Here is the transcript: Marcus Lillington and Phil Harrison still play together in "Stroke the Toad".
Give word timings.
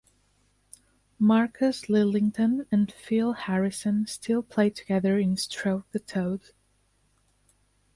Marcus 1.19 1.83
Lillington 1.83 2.65
and 2.71 2.91
Phil 2.91 3.33
Harrison 3.33 4.07
still 4.07 4.41
play 4.41 4.71
together 4.71 5.19
in 5.19 5.37
"Stroke 5.37 5.85
the 5.91 5.99
Toad". 5.99 6.41